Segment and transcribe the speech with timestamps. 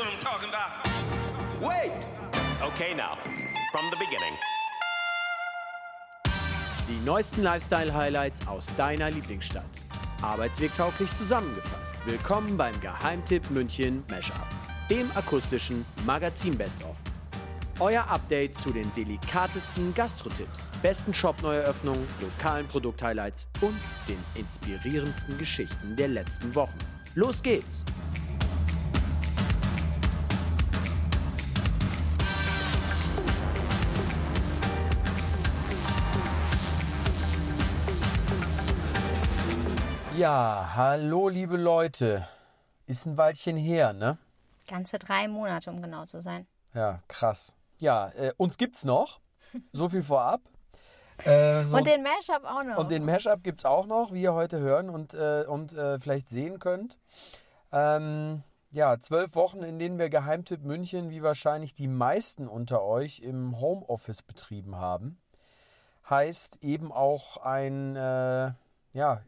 [0.00, 0.70] what I'm talking about.
[1.60, 1.92] Wait!
[2.62, 3.18] Okay, now,
[3.70, 4.34] from the beginning.
[6.88, 9.64] Die neuesten Lifestyle-Highlights aus deiner Lieblingsstadt.
[10.22, 11.94] Arbeitswegtauglich zusammengefasst.
[12.06, 14.46] Willkommen beim Geheimtipp München Mashup,
[14.88, 16.96] dem akustischen Magazin Best of.
[17.78, 26.08] Euer Update zu den delikatesten Gastrotipps, besten Shop-Neueröffnungen, lokalen Produkt-Highlights und den inspirierendsten Geschichten der
[26.08, 26.78] letzten Wochen.
[27.14, 27.84] Los geht's!
[40.16, 42.26] Ja, hallo liebe Leute.
[42.86, 44.18] Ist ein Weilchen her, ne?
[44.68, 46.46] Ganze drei Monate, um genau zu sein.
[46.74, 47.54] Ja, krass.
[47.78, 49.20] Ja, äh, uns gibt's noch.
[49.72, 50.42] So viel vorab.
[51.24, 52.76] Äh, so, Und den Mashup auch noch.
[52.76, 56.28] und den Mashup gibt's auch noch, wie ihr heute hören und, äh, und äh, vielleicht
[56.28, 56.96] sehen könnt.
[57.72, 63.20] Ähm, ja, zwölf Wochen, in denen wir Geheimtipp München, wie wahrscheinlich die meisten unter euch,
[63.20, 65.18] im Homeoffice betrieben haben.
[66.08, 68.52] Heißt eben auch ein, äh,
[68.92, 69.20] ja,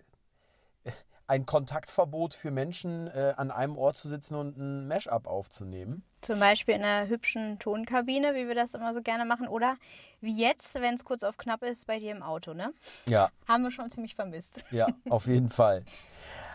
[1.26, 6.04] ein Kontaktverbot für Menschen, äh, an einem Ort zu sitzen und ein Mashup aufzunehmen.
[6.20, 9.48] Zum Beispiel in einer hübschen Tonkabine, wie wir das immer so gerne machen.
[9.48, 9.76] Oder
[10.20, 12.72] wie jetzt, wenn es kurz auf knapp ist, bei dir im Auto, ne?
[13.08, 14.62] Ja, Haben wir schon ziemlich vermisst.
[14.70, 15.84] ja, auf jeden Fall.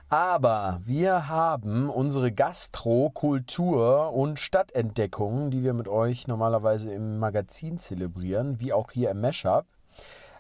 [0.10, 7.78] Aber wir haben unsere Gastro-, Kultur- und Stadtentdeckungen, die wir mit euch normalerweise im Magazin
[7.78, 9.66] zelebrieren, wie auch hier im Mashup.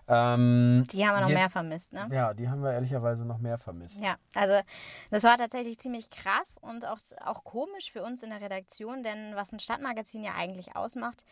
[0.07, 2.07] Ähm, Die haben wir noch Hier- mehr vermisst, ne?
[2.11, 3.99] ja, die haben wir ehrlicherweise noch mehr vermisst.
[4.01, 4.59] Ja, also
[5.11, 9.35] das war tatsächlich ziemlich krass und auch, auch komisch für uns in der Redaktion, denn
[9.35, 11.25] was ein Stadtmagazin ja eigentlich ausmacht,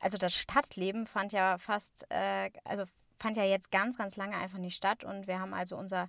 [0.00, 2.84] also das Stadtleben fand ja fast, äh, also
[3.18, 6.08] fand ja jetzt ganz, ganz lange einfach nicht statt und wir haben also unser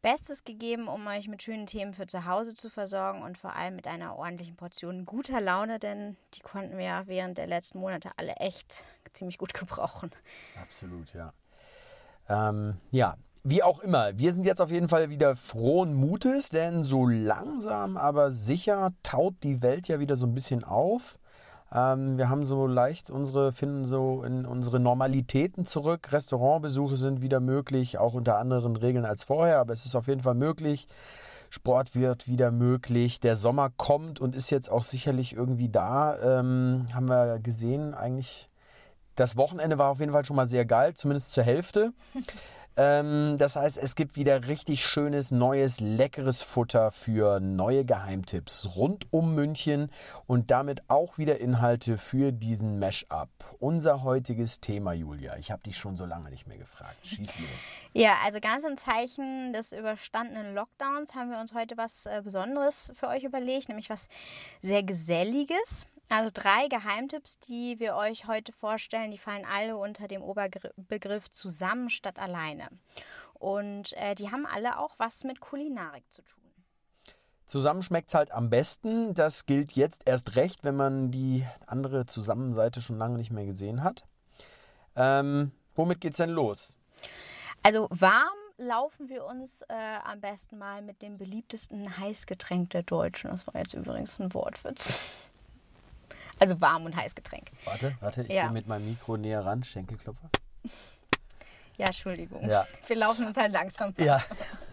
[0.00, 3.76] Bestes gegeben, um euch mit schönen Themen für zu Hause zu versorgen und vor allem
[3.76, 8.10] mit einer ordentlichen Portion guter Laune, denn die konnten wir ja während der letzten Monate
[8.16, 10.10] alle echt ziemlich gut gebrauchen.
[10.60, 11.32] Absolut, ja.
[12.28, 16.84] Ähm, ja, wie auch immer, wir sind jetzt auf jeden Fall wieder frohen Mutes, denn
[16.84, 21.18] so langsam, aber sicher taut die Welt ja wieder so ein bisschen auf.
[21.72, 26.12] Ähm, wir haben so leicht unsere, finden so in unsere Normalitäten zurück.
[26.12, 30.22] Restaurantbesuche sind wieder möglich, auch unter anderen Regeln als vorher, aber es ist auf jeden
[30.22, 30.86] Fall möglich.
[31.50, 33.20] Sport wird wieder möglich.
[33.20, 36.16] Der Sommer kommt und ist jetzt auch sicherlich irgendwie da.
[36.38, 38.48] Ähm, haben wir gesehen, eigentlich
[39.16, 41.92] das Wochenende war auf jeden Fall schon mal sehr geil, zumindest zur Hälfte.
[42.76, 49.06] ähm, das heißt, es gibt wieder richtig schönes, neues, leckeres Futter für neue Geheimtipps rund
[49.10, 49.90] um München
[50.26, 53.28] und damit auch wieder Inhalte für diesen Mash-up.
[53.58, 55.36] Unser heutiges Thema, Julia.
[55.36, 56.96] Ich habe dich schon so lange nicht mehr gefragt.
[57.06, 57.48] Schieß los.
[57.92, 62.92] Ja, also ganz im Zeichen des überstandenen Lockdowns haben wir uns heute was äh, Besonderes
[62.94, 64.08] für euch überlegt, nämlich was
[64.62, 65.86] sehr Geselliges.
[66.12, 71.88] Also drei Geheimtipps, die wir euch heute vorstellen, die fallen alle unter dem Oberbegriff zusammen
[71.88, 72.68] statt alleine.
[73.32, 76.42] Und äh, die haben alle auch was mit Kulinarik zu tun.
[77.46, 79.14] Zusammen schmeckt es halt am besten.
[79.14, 83.82] Das gilt jetzt erst recht, wenn man die andere Zusammenseite schon lange nicht mehr gesehen
[83.82, 84.04] hat.
[84.96, 86.76] Ähm, womit geht's denn los?
[87.62, 89.74] Also warm laufen wir uns äh,
[90.04, 93.30] am besten mal mit dem beliebtesten Heißgetränk der Deutschen.
[93.30, 95.31] Das war jetzt übrigens ein Wortwitz.
[96.42, 97.52] Also warm und Heißgetränk.
[97.66, 98.42] Warte, warte, ich Ja.
[98.42, 99.62] gehe mit meinem Mikro näher ran.
[99.62, 100.28] Schenkelklopfer.
[101.76, 102.48] Ja, Entschuldigung.
[102.50, 102.66] Ja.
[102.88, 103.94] Wir laufen uns halt langsam.
[103.96, 104.20] Ja,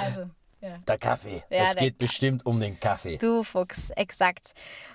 [0.00, 0.30] Also,
[0.62, 0.78] ja.
[0.78, 1.44] der Kaffee.
[1.50, 3.18] Ja, es geht bestimmt um den Kaffee.
[3.18, 4.54] Du Fuchs, exakt.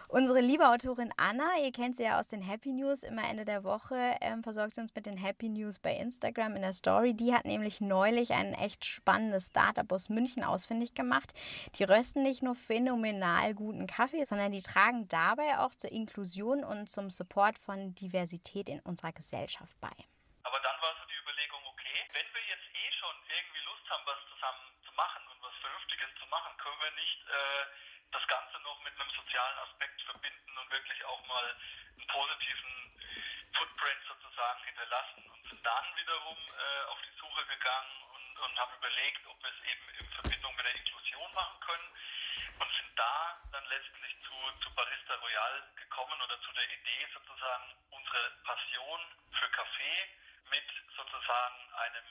[0.09, 3.65] Unsere liebe Autorin Anna, ihr kennt sie ja aus den Happy News, immer Ende der
[3.65, 7.13] Woche ähm, versorgt sie uns mit den Happy News bei Instagram in der Story.
[7.13, 11.33] Die hat nämlich neulich ein echt spannendes Startup aus München ausfindig gemacht.
[11.75, 16.87] Die rösten nicht nur phänomenal guten Kaffee, sondern die tragen dabei auch zur Inklusion und
[16.87, 19.91] zum Support von Diversität in unserer Gesellschaft bei.
[20.43, 24.07] Aber dann war so die Überlegung, okay, wenn wir jetzt eh schon irgendwie Lust haben,
[24.07, 27.63] was zusammen zu machen und was Vernünftiges zu machen, können wir nicht äh,
[28.15, 29.99] das Ganze noch mit einem sozialen Aspekt
[30.71, 31.55] wirklich auch mal
[31.97, 32.73] einen positiven
[33.53, 35.23] Footprint sozusagen hinterlassen.
[35.29, 39.49] Und sind dann wiederum äh, auf die Suche gegangen und, und haben überlegt, ob wir
[39.49, 41.89] es eben in Verbindung mit der Inklusion machen können
[42.59, 47.73] und sind da dann letztlich zu, zu Barista Royal gekommen oder zu der Idee sozusagen
[47.91, 48.99] unsere Passion
[49.31, 50.09] für Kaffee
[50.49, 52.05] mit sozusagen einem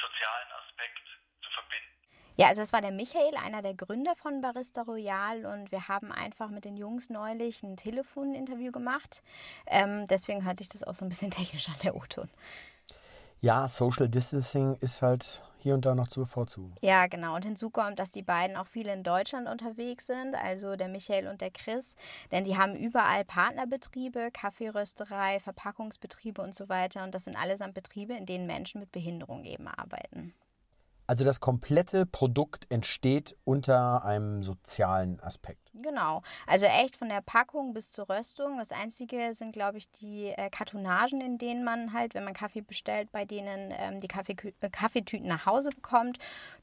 [0.00, 1.06] sozialen Aspekt
[1.42, 1.95] zu verbinden.
[2.36, 6.12] Ja, also das war der Michael, einer der Gründer von Barista Royal und wir haben
[6.12, 9.22] einfach mit den Jungs neulich ein Telefoninterview gemacht.
[9.66, 12.28] Ähm, deswegen hört sich das auch so ein bisschen technisch an, der O-Ton.
[13.40, 16.74] Ja, Social Distancing ist halt hier und da noch zu bevorzugen.
[16.82, 17.34] Ja, genau.
[17.36, 21.28] Und hinzu kommt, dass die beiden auch viel in Deutschland unterwegs sind, also der Michael
[21.28, 21.96] und der Chris,
[22.32, 27.02] denn die haben überall Partnerbetriebe, Kaffeerösterei, Verpackungsbetriebe und so weiter.
[27.02, 30.34] Und das sind allesamt Betriebe, in denen Menschen mit Behinderung eben arbeiten.
[31.06, 35.70] Also das komplette Produkt entsteht unter einem sozialen Aspekt.
[35.74, 36.22] Genau.
[36.46, 38.58] Also echt von der Packung bis zur Röstung.
[38.58, 42.62] Das Einzige sind, glaube ich, die äh, Kartonagen, in denen man halt, wenn man Kaffee
[42.62, 46.18] bestellt, bei denen ähm, die Kaffee äh, Kaffeetüten nach Hause bekommt.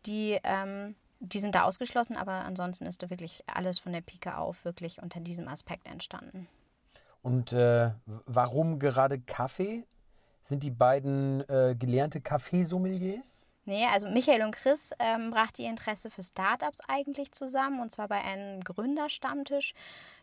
[0.05, 4.37] Die, ähm, die sind da ausgeschlossen, aber ansonsten ist da wirklich alles von der Pike
[4.37, 6.47] auf wirklich unter diesem Aspekt entstanden.
[7.21, 7.91] Und äh,
[8.25, 9.85] warum gerade Kaffee?
[10.41, 13.42] Sind die beiden äh, gelernte Kaffeesommeliers?
[13.65, 18.09] Nee, also Michael und Chris ähm, brachte ihr Interesse für Startups eigentlich zusammen und zwar
[18.09, 19.73] bei einem Gründerstammtisch.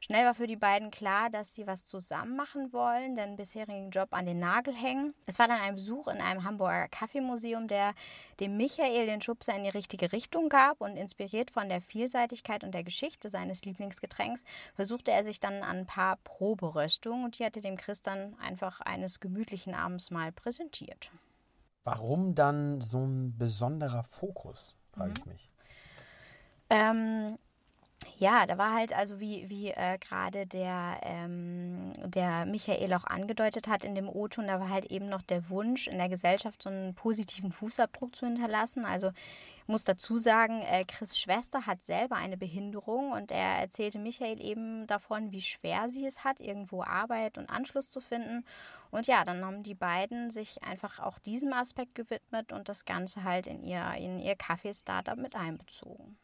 [0.00, 4.08] Schnell war für die beiden klar, dass sie was zusammen machen wollen, den bisherigen Job
[4.10, 5.14] an den Nagel hängen.
[5.24, 7.94] Es war dann ein Besuch in einem Hamburger Kaffeemuseum, der
[8.40, 12.72] dem Michael den Schubser in die richtige Richtung gab und inspiriert von der Vielseitigkeit und
[12.72, 14.44] der Geschichte seines Lieblingsgetränks
[14.74, 18.82] versuchte er sich dann an ein paar Proberöstungen und die hatte dem Chris dann einfach
[18.82, 21.10] eines gemütlichen Abends mal präsentiert.
[21.84, 25.50] Warum dann so ein besonderer Fokus, frage ich mich.
[26.68, 27.38] Ähm,
[28.18, 33.68] ja, da war halt also wie, wie äh, gerade der, ähm, der Michael auch angedeutet
[33.68, 36.70] hat in dem O-Ton, da war halt eben noch der Wunsch in der Gesellschaft so
[36.70, 38.84] einen positiven Fußabdruck zu hinterlassen.
[38.86, 43.98] Also ich muss dazu sagen, äh, Chris Schwester hat selber eine Behinderung und er erzählte
[43.98, 48.44] Michael eben davon, wie schwer sie es hat, irgendwo Arbeit und Anschluss zu finden.
[48.90, 53.24] Und ja, dann haben die beiden sich einfach auch diesem Aspekt gewidmet und das Ganze
[53.24, 56.18] halt in ihr, in ihr Kaffee-Startup mit einbezogen.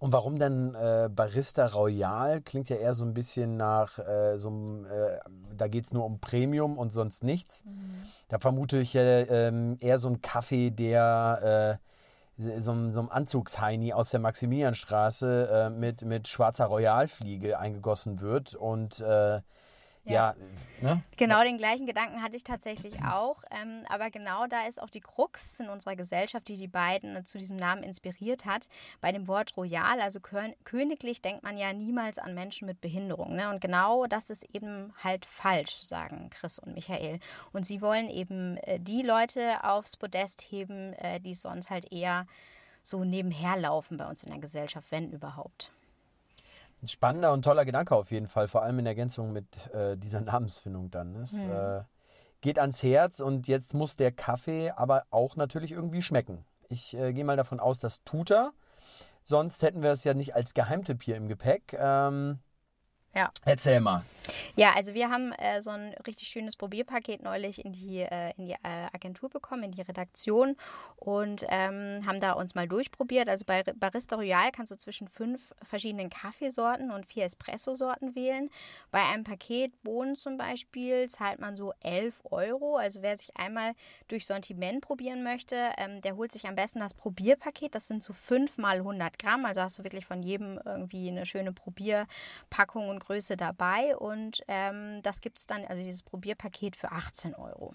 [0.00, 2.40] Und warum denn äh, Barista Royal?
[2.40, 5.18] Klingt ja eher so ein bisschen nach äh, so einem, äh,
[5.54, 7.62] da geht es nur um Premium und sonst nichts.
[7.66, 8.02] Mhm.
[8.28, 11.78] Da vermute ich ja ähm, eher so einen Kaffee, der
[12.38, 18.54] äh, so, so einem Anzugsheini aus der Maximilianstraße äh, mit, mit schwarzer Royalfliege eingegossen wird
[18.54, 19.04] und
[20.06, 20.34] äh, ja,
[20.80, 21.02] ne?
[21.16, 23.42] Genau den gleichen Gedanken hatte ich tatsächlich auch.
[23.50, 27.38] Ähm, aber genau da ist auch die Krux in unserer Gesellschaft, die die beiden zu
[27.38, 28.66] diesem Namen inspiriert hat.
[29.00, 33.36] Bei dem Wort royal, also königlich, denkt man ja niemals an Menschen mit Behinderung.
[33.36, 33.50] Ne?
[33.50, 37.20] Und genau das ist eben halt falsch, sagen Chris und Michael.
[37.52, 42.26] Und sie wollen eben äh, die Leute aufs Podest heben, äh, die sonst halt eher
[42.82, 45.72] so nebenher laufen bei uns in der Gesellschaft, wenn überhaupt.
[46.82, 50.20] Ein spannender und toller Gedanke auf jeden Fall, vor allem in Ergänzung mit äh, dieser
[50.22, 51.16] Namensfindung dann.
[51.16, 51.50] Es mhm.
[51.50, 51.82] äh,
[52.40, 56.44] geht ans Herz und jetzt muss der Kaffee aber auch natürlich irgendwie schmecken.
[56.68, 58.52] Ich äh, gehe mal davon aus, das tut er.
[59.24, 61.76] Sonst hätten wir es ja nicht als Geheimtipp hier im Gepäck.
[61.78, 62.38] Ähm,
[63.14, 63.30] ja.
[63.44, 64.04] Erzähl mal.
[64.56, 68.46] Ja, also wir haben äh, so ein richtig schönes Probierpaket neulich in die, äh, in
[68.46, 70.56] die äh, Agentur bekommen, in die Redaktion
[70.96, 73.28] und ähm, haben da uns mal durchprobiert.
[73.28, 78.50] Also bei Barista Royal kannst du zwischen fünf verschiedenen Kaffeesorten und vier Espresso-Sorten wählen.
[78.90, 82.76] Bei einem Paket Bohnen zum Beispiel zahlt man so 11 Euro.
[82.76, 83.72] Also wer sich einmal
[84.08, 87.74] durch Sortiment probieren möchte, ähm, der holt sich am besten das Probierpaket.
[87.74, 89.44] Das sind so 5 mal 100 Gramm.
[89.44, 95.02] Also hast du wirklich von jedem irgendwie eine schöne Probierpackung und Größe dabei und ähm,
[95.02, 97.74] das gibt es dann, also dieses Probierpaket für 18 Euro.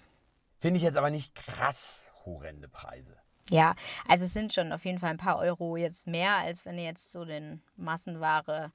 [0.58, 3.14] Finde ich jetzt aber nicht krass horrende Preise.
[3.50, 3.74] Ja,
[4.08, 6.82] also es sind schon auf jeden Fall ein paar Euro jetzt mehr, als wenn du
[6.82, 8.72] jetzt so den Massenware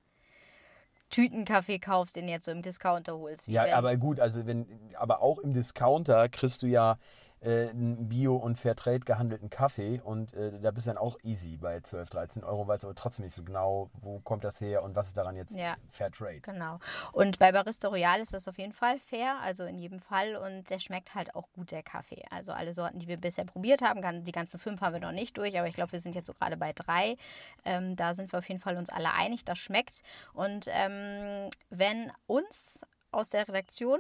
[1.09, 3.47] Tütenkaffee kaufst, den du jetzt so im Discounter holst.
[3.47, 4.65] Ja, aber gut, also wenn,
[4.95, 6.97] aber auch im Discounter kriegst du ja
[7.41, 11.57] äh, einen Bio- und Fairtrade gehandelten Kaffee und äh, da bist du dann auch easy
[11.57, 14.95] bei 12, 13 Euro, weißt aber trotzdem nicht so genau, wo kommt das her und
[14.95, 16.41] was ist daran jetzt ja, Fairtrade.
[16.41, 16.79] Genau.
[17.11, 20.69] Und bei Barista Royal ist das auf jeden Fall fair, also in jedem Fall und
[20.69, 22.23] der schmeckt halt auch gut, der Kaffee.
[22.29, 25.37] Also alle Sorten, die wir bisher probiert haben, die ganzen fünf haben wir noch nicht
[25.37, 27.17] durch, aber ich glaube, wir sind jetzt so gerade bei drei.
[27.65, 30.01] Ähm, da sind wir auf jeden Fall uns alle einig, das schmeckt.
[30.33, 33.99] Und ähm, wenn uns aus der Redaktion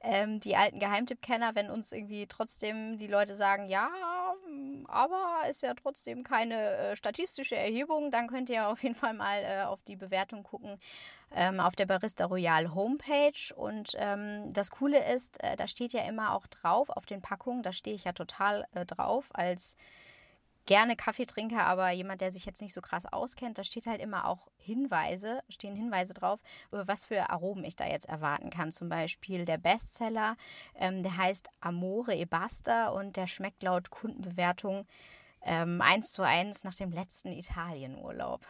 [0.00, 3.90] ähm, die alten Geheimtippkenner, wenn uns irgendwie trotzdem die Leute sagen, ja,
[4.88, 9.42] aber ist ja trotzdem keine äh, statistische Erhebung, dann könnt ihr auf jeden Fall mal
[9.42, 10.78] äh, auf die Bewertung gucken
[11.34, 13.54] ähm, auf der Barista Royal Homepage.
[13.54, 17.62] Und ähm, das Coole ist, äh, da steht ja immer auch drauf auf den Packungen,
[17.62, 19.76] da stehe ich ja total äh, drauf als
[20.66, 24.00] gerne Kaffee trinke, aber jemand, der sich jetzt nicht so krass auskennt, da steht halt
[24.00, 28.72] immer auch Hinweise, stehen Hinweise drauf, was für Aromen ich da jetzt erwarten kann.
[28.72, 30.36] Zum Beispiel der Bestseller,
[30.74, 34.86] ähm, der heißt Amore e Basta und der schmeckt laut Kundenbewertung
[35.42, 38.40] ähm, 1 zu 1 nach dem letzten Italienurlaub.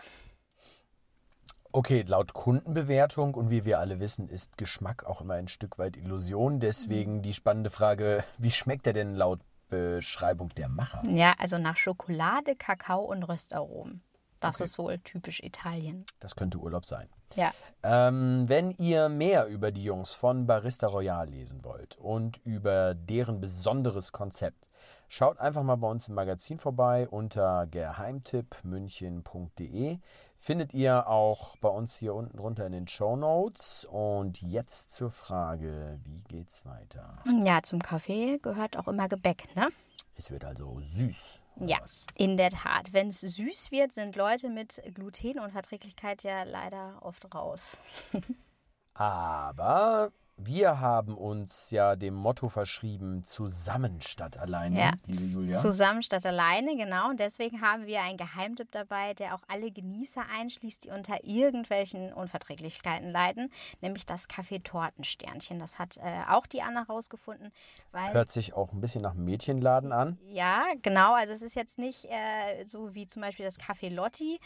[1.73, 5.99] Okay, laut Kundenbewertung und wie wir alle wissen, ist Geschmack auch immer ein Stück weit
[5.99, 6.59] Illusion.
[6.59, 7.23] Deswegen mhm.
[7.23, 11.03] die spannende Frage, wie schmeckt er denn laut Beschreibung der Macher.
[11.09, 14.03] Ja, also nach Schokolade, Kakao und Röstaromen.
[14.41, 16.05] Das ist wohl typisch Italien.
[16.21, 17.09] Das könnte Urlaub sein.
[17.35, 17.53] Ja.
[17.83, 23.41] Ähm, wenn ihr mehr über die Jungs von Barista Royal lesen wollt und über deren
[23.41, 24.69] besonderes Konzept,
[25.09, 29.99] schaut einfach mal bei uns im Magazin vorbei unter geheimtippmünchen.de.
[30.39, 33.87] Findet ihr auch bei uns hier unten drunter in den Show Notes.
[33.91, 37.17] Und jetzt zur Frage, wie geht's weiter?
[37.45, 39.69] Ja, zum Kaffee gehört auch immer Gebäck, ne?
[40.15, 41.41] Es wird also süß.
[41.61, 42.05] Ja, was?
[42.15, 42.93] in der Tat.
[42.93, 47.79] Wenn es süß wird, sind Leute mit Glutenunverträglichkeit ja leider oft raus.
[48.95, 55.57] Aber wir haben uns ja dem Motto verschrieben, zusammen statt alleine, Ja, liebe Julia.
[55.59, 57.09] zusammen statt alleine, genau.
[57.09, 62.13] Und deswegen haben wir einen Geheimtipp dabei, der auch alle Genießer einschließt, die unter irgendwelchen
[62.13, 63.51] Unverträglichkeiten leiden,
[63.81, 65.59] nämlich das Kaffee-Tortensternchen.
[65.59, 67.51] Das hat äh, auch die Anna rausgefunden,
[67.93, 70.19] weil Hört sich auch ein bisschen nach Mädchenladen an.
[70.29, 71.15] Ja, genau.
[71.15, 74.39] Also es ist jetzt nicht äh, so wie zum Beispiel das Café Lotti.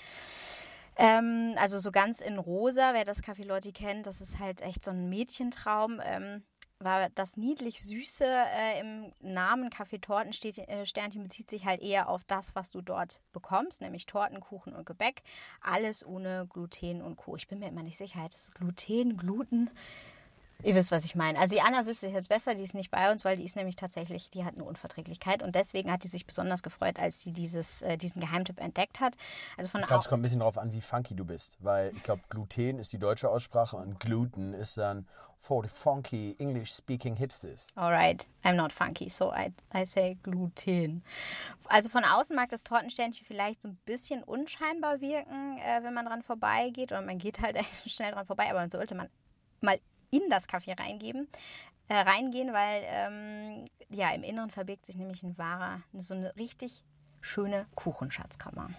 [1.01, 4.85] Ähm, also so ganz in rosa, wer das Café Lotti kennt, das ist halt echt
[4.85, 5.99] so ein Mädchentraum.
[6.05, 6.43] Ähm,
[6.79, 12.71] war das niedlich Süße äh, im Namen Kaffee-Torten-Sternchen bezieht sich halt eher auf das, was
[12.71, 15.23] du dort bekommst, nämlich Torten, Kuchen und Gebäck.
[15.63, 17.35] Alles ohne Gluten und Co.
[17.37, 19.71] Ich bin mir immer nicht sicher, das ist Gluten, Gluten.
[20.63, 21.39] Ihr wisst, was ich meine.
[21.39, 23.57] Also die Anna wüsste es jetzt besser, die ist nicht bei uns, weil die ist
[23.57, 27.33] nämlich tatsächlich, die hat eine Unverträglichkeit und deswegen hat die sich besonders gefreut, als sie
[27.33, 29.17] dieses, äh, diesen Geheimtipp entdeckt hat.
[29.57, 31.57] Also von Ich glaube, es kommt ein bisschen darauf an, wie funky du bist.
[31.61, 35.07] Weil ich glaube, Gluten ist die deutsche Aussprache und Gluten ist dann
[35.41, 37.69] for the funky English-speaking hipsters.
[37.75, 41.03] Alright, I'm not funky, so I, I say Gluten.
[41.65, 46.05] Also von außen mag das Tortensternchen vielleicht so ein bisschen unscheinbar wirken, äh, wenn man
[46.05, 46.93] dran vorbeigeht.
[46.93, 49.09] Oder man geht halt schnell dran vorbei, aber man sollte man
[49.63, 49.79] mal
[50.11, 51.29] in das Kaffee reingeben,
[51.89, 56.83] äh, reingehen, weil ähm, ja im Inneren verbirgt sich nämlich ein wahrer, so eine richtig
[57.21, 58.71] schöne Kuchenschatzkammer.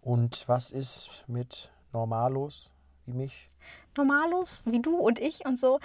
[0.00, 2.70] Und was ist mit Normalos
[3.06, 3.50] wie mich?
[3.96, 5.78] Normalos, wie du und ich und so.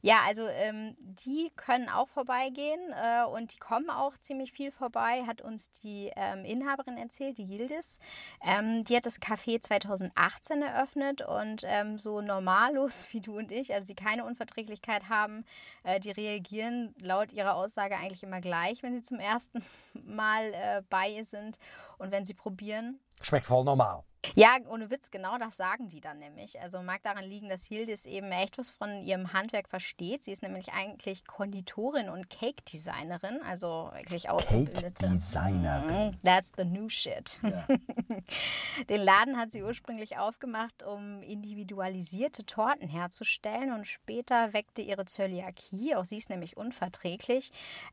[0.00, 5.22] Ja, also ähm, die können auch vorbeigehen äh, und die kommen auch ziemlich viel vorbei,
[5.26, 7.98] hat uns die ähm, Inhaberin erzählt, die Yildiz.
[8.42, 13.72] Ähm, die hat das Café 2018 eröffnet und ähm, so Normalos wie du und ich,
[13.72, 15.44] also die keine Unverträglichkeit haben,
[15.84, 19.62] äh, die reagieren laut ihrer Aussage eigentlich immer gleich, wenn sie zum ersten
[20.04, 21.58] Mal äh, bei ihr sind
[21.98, 22.98] und wenn sie probieren.
[23.20, 24.02] Schmeckt voll normal.
[24.34, 26.60] Ja, ohne Witz, genau das sagen die dann nämlich.
[26.60, 30.24] Also mag daran liegen, dass Hildis eben echt was von ihrem Handwerk versteht.
[30.24, 35.06] Sie ist nämlich eigentlich Konditorin und Cake-Designerin, also wirklich ausgebildete.
[35.06, 36.10] Cake-Designerin.
[36.12, 37.40] Mhm, That's the new shit.
[38.88, 45.94] Den Laden hat sie ursprünglich aufgemacht, um individualisierte Torten herzustellen und später weckte ihre Zöliakie,
[45.96, 47.50] auch sie ist nämlich unverträglich,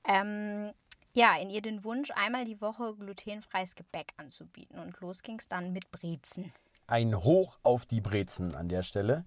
[0.07, 0.71] ähm,
[1.13, 4.79] ja, in ihr den Wunsch, einmal die Woche glutenfreies Gebäck anzubieten.
[4.79, 6.53] Und los ging es dann mit Brezen.
[6.87, 9.25] Ein Hoch auf die Brezen an der Stelle.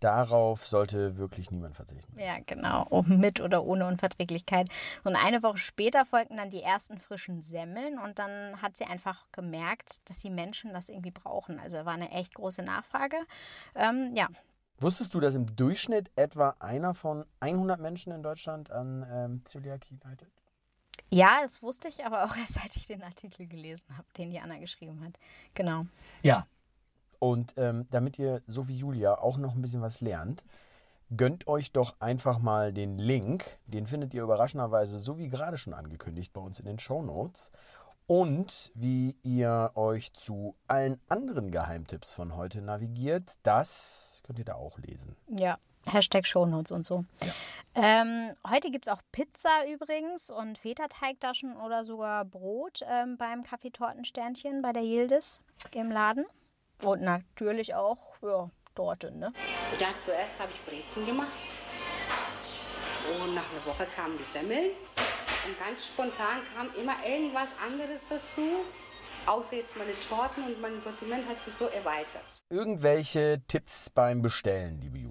[0.00, 2.18] Darauf sollte wirklich niemand verzichten.
[2.18, 2.86] Ja, genau.
[2.88, 4.68] Ob mit oder ohne Unverträglichkeit.
[5.04, 9.26] Und eine Woche später folgten dann die ersten frischen Semmeln und dann hat sie einfach
[9.30, 11.60] gemerkt, dass die Menschen das irgendwie brauchen.
[11.60, 13.16] Also war eine echt große Nachfrage.
[13.74, 14.28] Ähm, ja,
[14.82, 19.98] Wusstest du, dass im Durchschnitt etwa einer von 100 Menschen in Deutschland an ähm, Zöliakie
[20.02, 20.30] leidet?
[21.10, 24.40] Ja, das wusste ich, aber auch erst seit ich den Artikel gelesen habe, den die
[24.40, 25.18] Anna geschrieben hat.
[25.54, 25.86] Genau.
[26.22, 26.46] Ja.
[27.18, 30.42] Und ähm, damit ihr, so wie Julia, auch noch ein bisschen was lernt,
[31.14, 33.44] gönnt euch doch einfach mal den Link.
[33.66, 37.50] Den findet ihr überraschenderweise, so wie gerade schon angekündigt, bei uns in den Show Notes.
[38.06, 44.54] Und wie ihr euch zu allen anderen Geheimtipps von heute navigiert, das könnt ihr da
[44.54, 45.14] auch lesen.
[45.28, 45.58] Ja.
[45.86, 47.04] Hashtag Shownotes und so.
[47.74, 54.62] Ähm, heute gibt es auch Pizza übrigens und Feta-Teigtaschen oder sogar Brot ähm, beim Kaffeetortensternchen
[54.62, 55.40] bei der Yildiz
[55.72, 56.26] im Laden.
[56.84, 59.32] Und natürlich auch ja, Torte, ne?
[59.78, 61.32] Ja, zuerst habe ich Brezen gemacht.
[63.10, 64.70] Und nach einer Woche kamen die Semmeln.
[65.46, 68.42] Und ganz spontan kam immer irgendwas anderes dazu.
[69.26, 72.24] Außer jetzt meine Torten und mein Sortiment hat sich so erweitert.
[72.48, 75.09] Irgendwelche Tipps beim Bestellen, liebe Julia?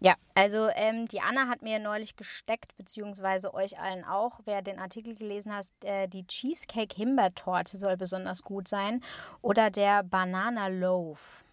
[0.00, 4.78] Ja, also ähm, die Anna hat mir neulich gesteckt, beziehungsweise euch allen auch, wer den
[4.78, 9.02] Artikel gelesen hat, äh, die Cheesecake-Himbeertorte soll besonders gut sein
[9.40, 11.44] oder der Banana Loaf.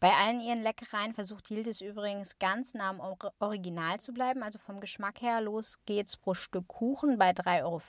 [0.00, 4.42] Bei allen ihren Leckereien versucht Yildiz übrigens ganz nah am Or- Original zu bleiben.
[4.42, 7.80] Also vom Geschmack her, los geht's pro Stück Kuchen bei 3,50 Euro,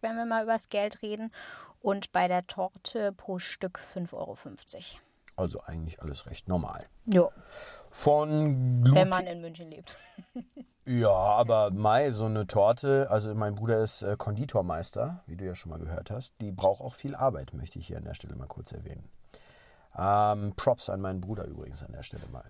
[0.00, 1.32] wenn wir mal übers Geld reden.
[1.80, 4.36] Und bei der Torte pro Stück 5,50 Euro.
[5.36, 6.88] Also eigentlich alles recht normal.
[7.06, 7.30] Jo,
[7.90, 9.08] Von wenn Gluten.
[9.08, 9.96] man in München lebt.
[10.90, 15.54] Ja, aber Mai, so eine Torte, also mein Bruder ist äh, Konditormeister, wie du ja
[15.54, 18.34] schon mal gehört hast, die braucht auch viel Arbeit, möchte ich hier an der Stelle
[18.36, 19.06] mal kurz erwähnen.
[19.98, 22.46] Ähm, Props an meinen Bruder übrigens an der Stelle mal.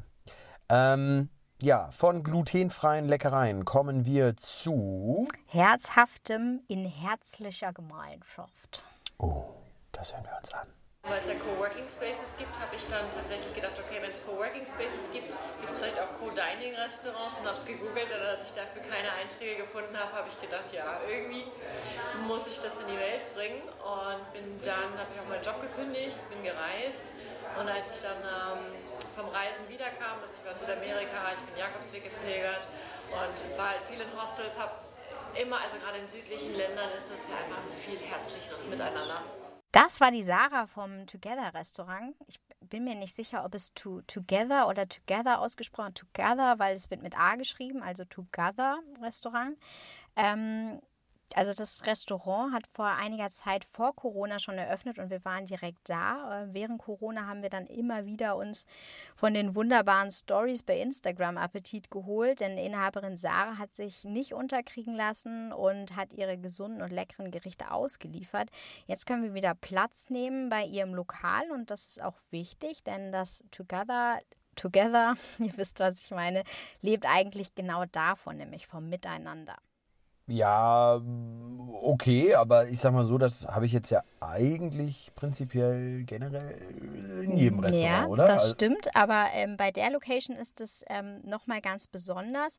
[0.68, 1.30] Ähm,
[1.60, 5.26] ja, von glutenfreien Leckereien kommen wir zu.
[5.46, 8.84] Herzhaftem in herzlicher Gemeinschaft.
[9.18, 9.46] Oh,
[9.90, 10.68] das hören wir uns an.
[11.08, 14.66] Weil es ja Coworking Spaces gibt, habe ich dann tatsächlich gedacht, okay, wenn es Coworking
[14.66, 18.52] Spaces gibt, gibt es vielleicht auch Co-Dining Restaurants und habe es gegoogelt und als ich
[18.52, 21.48] dafür keine Einträge gefunden habe, habe ich gedacht, ja, irgendwie
[22.28, 23.62] muss ich das in die Welt bringen.
[23.80, 27.16] Und bin dann, habe ich auch meinen Job gekündigt, bin gereist.
[27.56, 28.76] Und als ich dann ähm,
[29.16, 32.68] vom Reisen wiederkam, also ich war in Südamerika, ich bin Jakobsweg gepilgert
[33.16, 34.76] und war halt viel in Hostels, habe
[35.40, 39.24] immer, also gerade in südlichen Ländern ist es ja einfach ein viel herzlicheres Miteinander.
[39.72, 42.14] Das war die Sarah vom Together Restaurant.
[42.26, 46.90] Ich bin mir nicht sicher, ob es to, Together oder Together ausgesprochen Together, weil es
[46.90, 49.58] wird mit A geschrieben, also Together Restaurant.
[50.16, 50.80] Ähm,
[51.36, 55.88] also das Restaurant hat vor einiger Zeit vor Corona schon eröffnet und wir waren direkt
[55.88, 56.42] da.
[56.42, 58.66] Äh, während Corona haben wir dann immer wieder uns
[59.14, 64.94] von den wunderbaren Stories bei Instagram Appetit geholt, denn Inhaberin Sarah hat sich nicht unterkriegen
[64.94, 68.50] lassen und hat ihre gesunden und leckeren Gerichte ausgeliefert.
[68.86, 73.12] Jetzt können wir wieder Platz nehmen bei ihrem Lokal und das ist auch wichtig, denn
[73.12, 74.18] das Together
[74.58, 76.42] Together, ihr wisst, was ich meine,
[76.82, 79.56] lebt eigentlich genau davon, nämlich vom Miteinander.
[80.30, 81.00] Ja,
[81.80, 86.54] okay, aber ich sag mal so, das habe ich jetzt ja eigentlich prinzipiell generell
[87.24, 88.26] in jedem Restaurant, ja, oder?
[88.26, 92.58] das Also- stimmt, aber ähm, bei der Location ist es ähm, nochmal ganz besonders,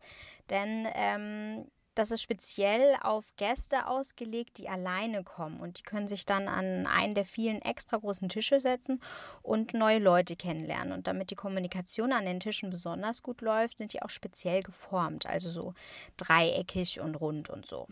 [0.49, 1.65] denn ähm,
[1.99, 6.87] das ist speziell auf Gäste ausgelegt, die alleine kommen und die können sich dann an
[6.87, 9.01] einen der vielen extra großen Tische setzen
[9.41, 10.93] und neue Leute kennenlernen.
[10.93, 15.25] Und damit die Kommunikation an den Tischen besonders gut läuft, sind die auch speziell geformt,
[15.25, 15.73] also so
[16.15, 17.85] dreieckig und rund und so.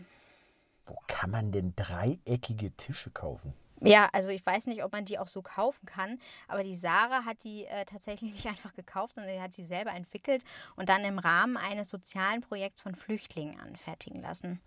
[0.86, 3.52] Wo kann man denn dreieckige Tische kaufen?
[3.80, 6.18] Ja, also ich weiß nicht, ob man die auch so kaufen kann,
[6.48, 9.92] aber die Sarah hat die äh, tatsächlich nicht einfach gekauft, sondern die hat sie selber
[9.92, 10.42] entwickelt
[10.76, 14.60] und dann im Rahmen eines sozialen Projekts von Flüchtlingen anfertigen lassen.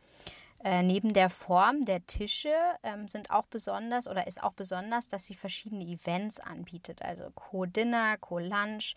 [0.63, 5.26] Äh, neben der Form der Tische ähm, sind auch besonders oder ist auch besonders, dass
[5.26, 7.02] sie verschiedene Events anbietet.
[7.02, 8.93] Also Co-Dinner, Co-Lunch,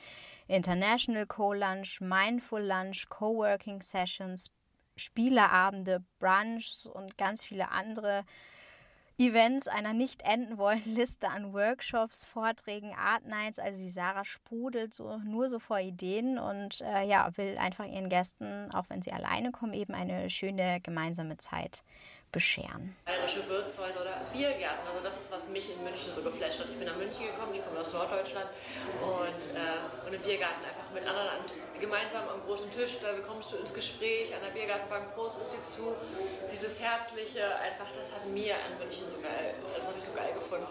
[0.47, 4.51] International Co-Lunch, Mindful Lunch, Co-Working Sessions,
[4.97, 8.25] Spieleabende, Brunchs und ganz viele andere
[9.17, 13.61] Events einer nicht enden wollenden Liste an Workshops, Vorträgen, Art Nights.
[13.61, 18.09] Also die Sarah sprudelt so nur so vor Ideen und äh, ja, will einfach ihren
[18.09, 21.85] Gästen, auch wenn sie alleine kommen, eben eine schöne gemeinsame Zeit
[22.35, 22.97] bescheren.
[23.07, 24.87] bayerische Wirtshäuser oder Biergärten.
[24.91, 26.67] Also das ist, was mich in München so geflasht hat.
[26.69, 28.51] Ich bin nach München gekommen, ich komme aus Norddeutschland
[29.01, 31.41] und, äh, und im Biergarten einfach mit anderen an,
[31.81, 35.95] gemeinsam am großen Tisch, da bekommst du ins Gespräch, an der Biergartenbank prostest dir zu.
[36.51, 40.33] Dieses Herzliche, einfach, das hat mir an München so geil, das habe ich so geil
[40.35, 40.67] gefunden.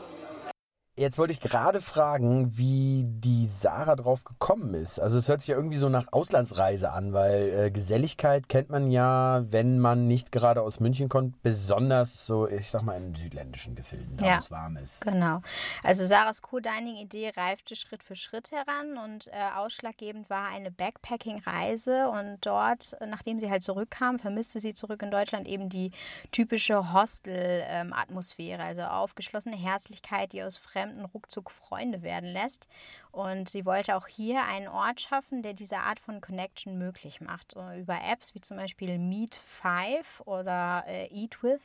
[0.96, 5.00] Jetzt wollte ich gerade fragen, wie die Sarah drauf gekommen ist.
[5.00, 8.86] Also es hört sich ja irgendwie so nach Auslandsreise an, weil äh, Geselligkeit kennt man
[8.86, 13.74] ja, wenn man nicht gerade aus München kommt, besonders so, ich sag mal, in südländischen
[13.74, 14.36] Gefilden, da Ja.
[14.36, 15.02] wo es warm ist.
[15.02, 15.42] Genau.
[15.82, 22.38] Also Sarahs Co-Dining-Idee reifte Schritt für Schritt heran und äh, ausschlaggebend war eine Backpacking-Reise und
[22.42, 25.90] dort, nachdem sie halt zurückkam, vermisste sie zurück in Deutschland eben die
[26.32, 32.68] typische Hostel-Atmosphäre, also aufgeschlossene Herzlichkeit, die aus Fremden ruckzuck Freunde werden lässt.
[33.14, 37.54] Und sie wollte auch hier einen Ort schaffen, der diese Art von Connection möglich macht.
[37.54, 41.62] Und über Apps wie zum Beispiel Meet Five oder äh, Eat With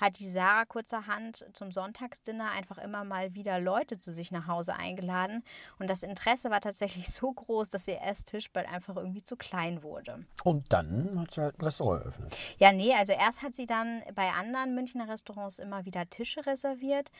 [0.00, 4.74] hat die Sarah kurzerhand zum Sonntagsdinner einfach immer mal wieder Leute zu sich nach Hause
[4.74, 5.44] eingeladen.
[5.78, 9.82] Und das Interesse war tatsächlich so groß, dass ihr Esstisch bald einfach irgendwie zu klein
[9.82, 10.24] wurde.
[10.44, 12.38] Und dann hat sie halt ein Restaurant eröffnet.
[12.56, 17.10] Ja, nee, also erst hat sie dann bei anderen Münchner Restaurants immer wieder Tische reserviert.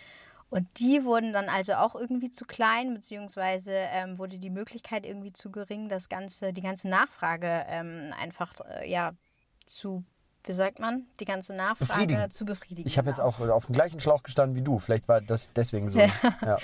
[0.48, 5.32] Und die wurden dann also auch irgendwie zu klein, beziehungsweise ähm, wurde die Möglichkeit irgendwie
[5.32, 9.12] zu gering, das ganze, die ganze Nachfrage ähm, einfach äh, ja
[9.64, 10.04] zu,
[10.44, 12.30] wie sagt man, die ganze Nachfrage Befriedigen.
[12.30, 12.86] zu befriedigen.
[12.86, 13.28] Ich habe jetzt genau.
[13.28, 14.78] auch auf dem gleichen Schlauch gestanden wie du.
[14.78, 15.98] Vielleicht war das deswegen so.
[15.98, 16.10] ja.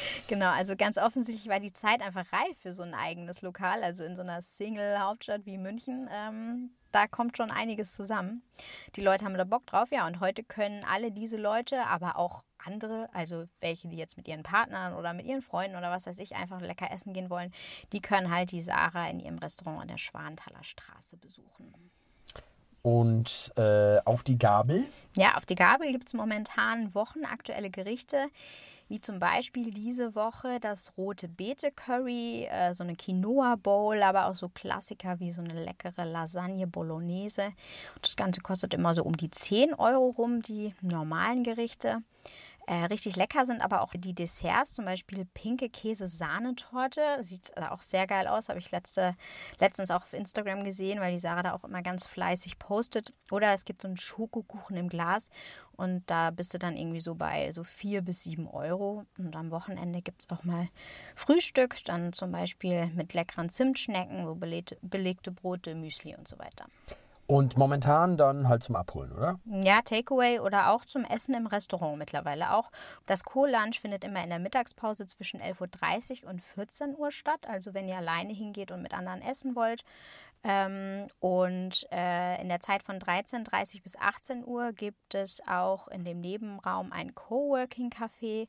[0.29, 4.05] Genau, also ganz offensichtlich war die Zeit einfach reif für so ein eigenes Lokal, also
[4.05, 6.09] in so einer Single-Hauptstadt wie München.
[6.13, 8.43] Ähm, da kommt schon einiges zusammen.
[8.95, 12.45] Die Leute haben da Bock drauf, ja, und heute können alle diese Leute, aber auch
[12.65, 16.19] andere, also welche, die jetzt mit ihren Partnern oder mit ihren Freunden oder was weiß
[16.19, 17.53] ich, einfach lecker essen gehen wollen,
[17.93, 21.73] die können halt die Sarah in ihrem Restaurant an der Schwanthaler Straße besuchen.
[22.83, 24.85] Und äh, auf die Gabel.
[25.17, 28.27] Ja, auf die Gabel gibt es momentan wochenaktuelle Gerichte,
[28.89, 34.27] wie zum Beispiel diese Woche das rote Beete Curry, äh, so eine Quinoa Bowl, aber
[34.27, 37.53] auch so Klassiker wie so eine leckere Lasagne Bolognese.
[38.03, 41.99] Das Ganze kostet immer so um die 10 Euro rum, die normalen Gerichte.
[42.67, 47.01] Äh, richtig lecker sind aber auch die Desserts, zum Beispiel pinke Käse-Sahnetorte.
[47.23, 49.17] Sieht äh, auch sehr geil aus, habe ich letzte,
[49.59, 53.13] letztens auch auf Instagram gesehen, weil die Sarah da auch immer ganz fleißig postet.
[53.31, 55.29] Oder es gibt so einen Schokokuchen im Glas
[55.73, 59.05] und da bist du dann irgendwie so bei so vier bis sieben Euro.
[59.19, 60.69] Und am Wochenende gibt es auch mal
[61.17, 66.67] Frühstück, dann zum Beispiel mit leckeren Zimtschnecken, so belegte, belegte Brote, Müsli und so weiter.
[67.27, 69.39] Und momentan dann halt zum Abholen, oder?
[69.47, 72.71] Ja, Takeaway oder auch zum Essen im Restaurant mittlerweile auch.
[73.07, 77.47] Das Co-Lunch findet immer in der Mittagspause zwischen 11.30 Uhr und 14 Uhr statt.
[77.47, 79.83] Also wenn ihr alleine hingeht und mit anderen essen wollt.
[80.45, 85.87] Ähm, und äh, in der Zeit von 13.30 Uhr bis 18 Uhr gibt es auch
[85.89, 88.49] in dem Nebenraum ein Coworking-Café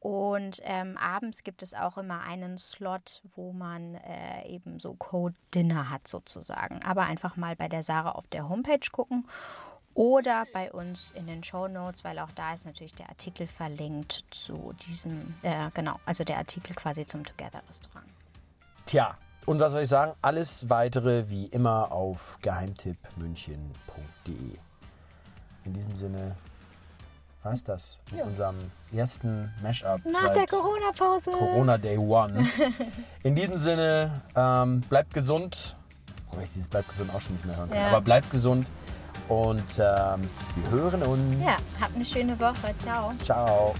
[0.00, 5.90] und ähm, abends gibt es auch immer einen Slot, wo man äh, eben so Code-Dinner
[5.90, 6.82] hat sozusagen.
[6.84, 9.28] Aber einfach mal bei der Sarah auf der Homepage gucken
[9.92, 14.24] oder bei uns in den Show Notes, weil auch da ist natürlich der Artikel verlinkt
[14.30, 18.06] zu diesem, äh, genau, also der Artikel quasi zum Together Restaurant.
[18.86, 20.14] Tja, und was soll ich sagen?
[20.22, 24.58] Alles weitere wie immer auf geheimtippmünchen.de.
[25.64, 26.36] In diesem Sinne
[27.42, 28.56] war es das mit unserem
[28.92, 31.30] ersten Mashup Nach der Corona-Pause.
[31.30, 32.46] Corona Day One.
[33.22, 35.76] In diesem Sinne, ähm, bleibt gesund.
[36.30, 37.80] Wobei ich dieses bleibt gesund auch schon nicht mehr hören kann.
[37.80, 37.88] Ja.
[37.88, 38.66] Aber bleibt gesund
[39.28, 41.44] und ähm, wir hören uns.
[41.44, 42.74] Ja, habt eine schöne Woche.
[42.78, 43.12] Ciao.
[43.24, 43.74] Ciao.